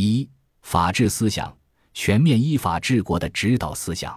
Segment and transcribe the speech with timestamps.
[0.00, 0.30] 一、
[0.62, 1.52] 法治思想，
[1.92, 4.16] 全面依法治国的指导思想。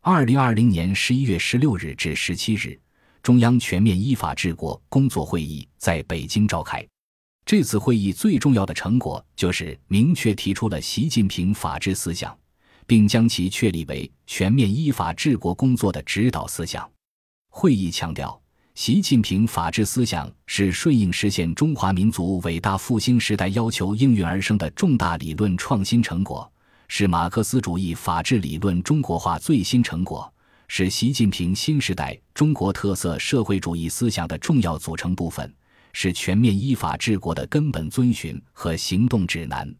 [0.00, 2.80] 二零二零年十一月十六日至十七日，
[3.22, 6.82] 中央全面依法治国工作会议在北京召开。
[7.44, 12.34] 这次会议最重要的成果就是明确提出了习近平法治思想，
[12.86, 16.90] 并将其确立为全面依法治国工作的指导思想。
[17.50, 18.40] 会议强调，
[18.80, 26.50] 习近平法治思想是顺应实现中华民族伟大复兴时代要求应运而生的重大理论创新成果，
[26.88, 30.32] 是马克思主义法治理论中国化最新成果，
[30.66, 35.54] 是习近平新时代中国特色社会主义思想的重要组成部分。
[35.92, 39.70] 是全面依法治国的根本遵循和行动指南。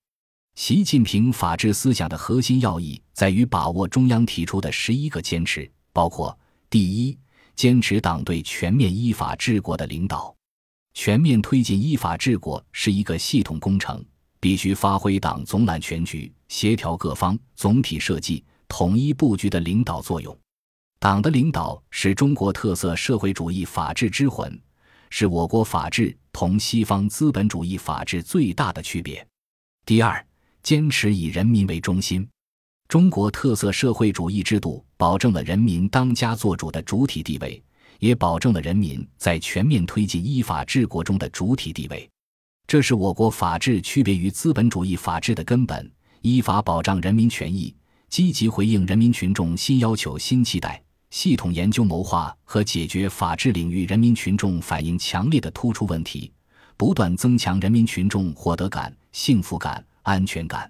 [0.56, 6.38] 习近平法治思想的核心要义在于把握中央提出的十一个坚持，包括：
[6.68, 7.16] 第一，
[7.60, 10.34] 坚持党对全面依法治国的领导。
[10.94, 14.02] 全面推进依法治国是一个系统工程，
[14.40, 20.34] 必须发挥党总揽全局、协调各方、总体设计、统一布局的领导作用。
[20.98, 24.58] 党的领导是中国特色社会主义法治之魂。
[25.10, 29.26] 是我国法治同西方资本主义法治最大的区别。
[29.84, 30.26] 第二，
[30.62, 32.26] 坚持以人民为中心。
[32.90, 37.62] 中国特色社会主义制度保证了人民当家作主的主体地位，
[38.00, 42.10] 也保证了人民在全面推进依法治国中的主体地位。
[42.66, 45.88] 这是我国法治区别于资本主义法治的根本。
[46.22, 47.72] 依法保障人民权益，
[48.08, 50.82] 积极回应人民群众新要求、新期待。
[51.10, 56.32] 系统研究谋划和解决法治领域人民群众反映强烈的突出问题，
[56.76, 60.68] 不断增强人民群众获得感、幸福感、安全感，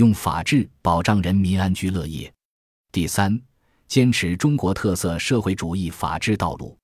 [0.00, 2.32] 用法治保障人民安居乐业。
[2.90, 3.38] 第三，
[3.86, 6.74] 坚持中国特色社会主义法治道路，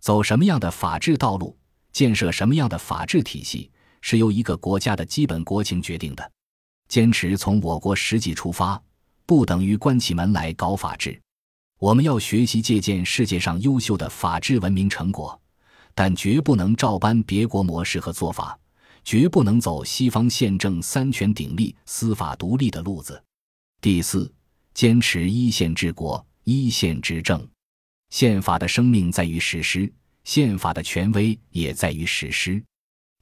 [0.00, 1.56] 走什么样的法治道路，
[1.92, 6.32] 建设什么样的法治体系，是由一个国家的基本国情决定的。
[6.88, 8.82] 坚持从我国实际出发，
[9.26, 11.16] 不等于关起门来搞法治。
[11.78, 15.40] 我们要学习借鉴世界上优秀的法治文明成果，
[15.94, 18.58] 但绝不能照搬别国模式和做法，
[19.06, 23.22] 绝不能走西方宪政三权鼎立、司法独立的路子。
[23.80, 24.34] 第四，
[24.74, 27.48] 坚持一宪治国、一宪执政。
[28.10, 29.90] 宪法的生命在于实施，
[30.24, 32.60] 宪法的权威也在于实施。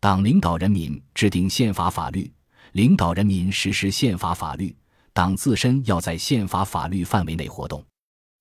[0.00, 2.33] 党领导人民制定宪法法律，
[2.73, 4.75] 领导人民实施宪法法律，
[5.12, 7.84] 党自身要在宪法法律范围内活动。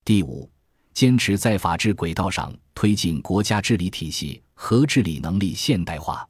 [0.06, 0.50] 第五，
[0.94, 6.26] 坚持在法治轨道上推进国家治理体系和治理能力现代化。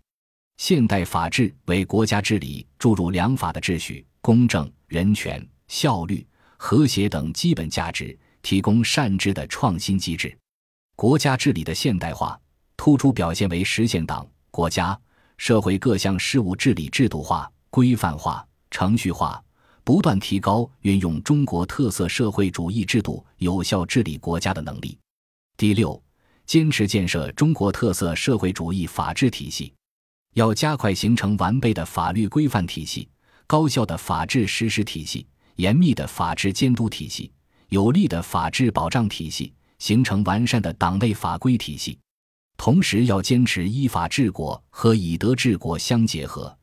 [0.66, 6.25] 现代法治为国家治理注入良法的秩序、公正、人权、效率、
[6.56, 10.34] 和谐等基本价值，提供善治的创新机制。
[10.96, 12.40] 国家治理的现代化
[12.78, 14.97] 突出表现为实现党、国家、
[15.35, 19.44] 社会各项事务治理制度化、规范化、程序化。
[19.84, 24.97] 不断提高运用中国特色社会主义制度有效治理国家的能力。
[25.57, 26.02] 第六，
[26.46, 29.73] 坚持建设中国特色社会主义法治体系，
[30.33, 33.07] 要加快形成完备的法律规范体系、
[33.47, 37.31] 高效的法治实施体系、严密的法治监督体系、
[37.69, 41.97] 有力的法治保障体系，形成完善的党内法规体系。
[42.57, 46.55] 同时，要坚持依法治国和以德治国相结合。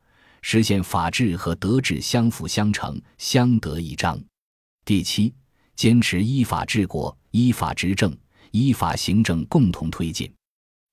[0.43, 4.19] 实现法治和德治相辅相成、相得益彰。
[4.83, 5.31] 第七，
[5.75, 8.17] 坚持依法治国、依法执政、
[8.49, 10.33] 依法行政共同推进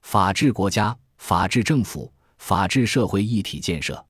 [0.03, 4.05] 法治国家、法治政府、法治社会一体建设。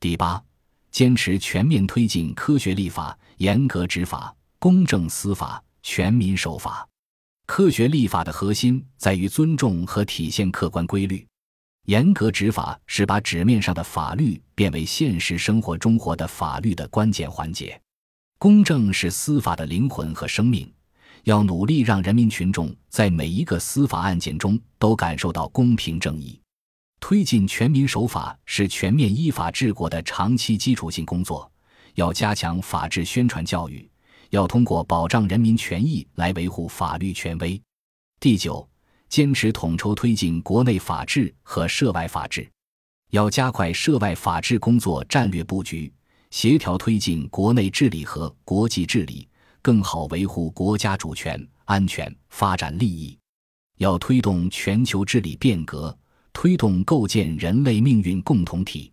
[0.00, 0.42] 第八，
[0.90, 6.88] 坚持全面推进科学立法、严格执法、公正司法、全民守法。
[7.46, 11.26] 科学立法的核心在于尊重和体现客观规律。
[11.86, 17.78] 严格执法是把纸面上的法律变为现实生活中活的法律的关键环节。
[18.38, 20.72] 公正是司法的灵魂和生命，
[21.24, 26.40] 要努力让人民群众在每一个司法案件中都感受到公平正义。
[27.06, 31.52] 推进全民守法是全面依法治国的长期基础性工作，
[31.96, 33.86] 要加强法治宣传教育，
[34.30, 37.60] 要通过保障人民权益来维护法律权威。
[38.18, 38.66] 第九。
[39.10, 42.50] 坚持统筹推进国内法治和涉外法治，
[43.10, 45.92] 要加快涉外法治工作战略布局，
[46.30, 49.28] 协调推进国内治理和国际治理，
[49.60, 53.16] 更好维护国家主权、安全、发展利益。
[53.76, 55.94] 要推动全球治理变革，
[56.34, 58.92] 推动构建人类命运共同体。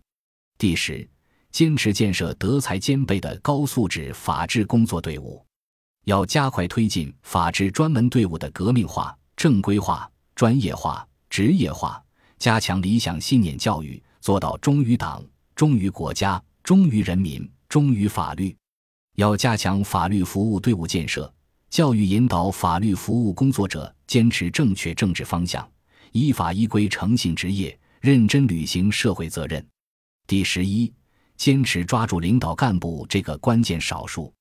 [0.56, 1.06] 第十，
[1.50, 5.44] 坚持建设德才兼备的高素质法治工作队伍，
[6.04, 10.08] 要加快推进法治专门队伍的革命化、正规化。
[10.34, 12.02] 专业化、职业化，
[12.38, 15.22] 加强理想信念教育，做到忠于党、
[15.54, 18.56] 忠于国家、忠于人民，忠于法律。
[19.16, 21.32] 要加强法律服务队伍建设，
[21.68, 25.70] 教育引导法律服务工作者坚持正确政治方向，
[26.12, 29.66] 依法依规诚信职业，认真履行社会责任。
[30.26, 30.92] 第十一，
[31.36, 34.32] 坚持抓住领导干部这个关键少数，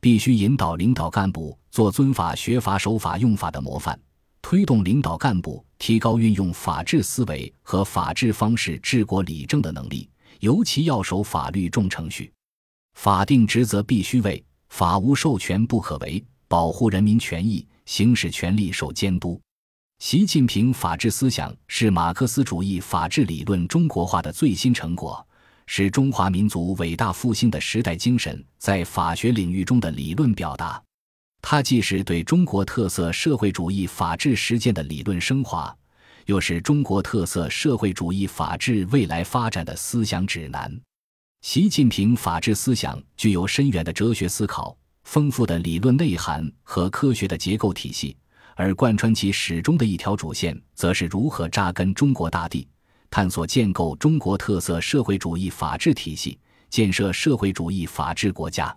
[0.00, 3.98] 必须引导领导干部做遵法、学法、守法、用法的模范，
[4.42, 10.10] 推动领导干部提高运用法治思维和法治方式治国理政的能力，
[10.40, 12.32] 尤其要守法律、重程序。
[12.94, 19.40] 法定职责必须为，法无授权不可为，保护人民权益，行使权力受监督。
[20.04, 25.24] 习近平法治思想是马克思主义法治理论中国化的最新成果，
[25.68, 30.82] 是中华民族伟大复兴的时代精神在法学领域中的理论表达。
[31.40, 35.72] 它既是对中国特色社会主义法治实践的理论升华，
[36.26, 40.80] 又是中国特色社会主义法治未来发展的思想指南。
[41.42, 48.16] 习近平法治思想具有深远的哲学思考、丰富的理论内涵和科学的结构体系。
[48.56, 52.66] 而贯穿其始终的一条主线，则是如何扎根中国大地，
[53.10, 56.38] 探索建构中国特色社会主义法治体系，
[56.70, 58.76] 建设社会主义法治国家。